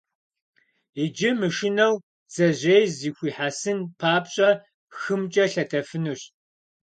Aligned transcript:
Иджы, 1.03 1.31
мышынэу, 1.39 1.95
бдзэжьей 2.03 2.83
зыхуихьэсын 2.97 3.79
папщӀэ, 3.99 4.49
хымкӀэ 4.97 5.45
лъэтэфынущ. 5.51 6.21